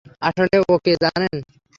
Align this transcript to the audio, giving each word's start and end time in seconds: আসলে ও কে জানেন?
আসলে 0.27 0.57
ও 0.63 0.73
কে 0.83 0.93
জানেন? 1.03 1.35